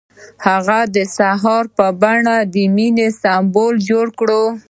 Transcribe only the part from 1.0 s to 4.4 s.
سهار په بڼه د مینې سمبول جوړ کړ.